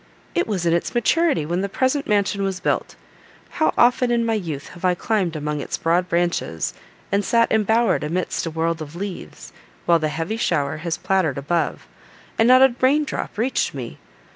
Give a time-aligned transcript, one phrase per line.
[0.33, 2.95] It was in its maturity when the present mansion was built.
[3.61, 6.73] How often, in my youth, have I climbed among its broad branches,
[7.11, 9.53] and sat embowered amidst a world of leaves,
[9.85, 11.85] while the heavy shower has pattered above,
[12.39, 13.99] and not a rain drop reached me!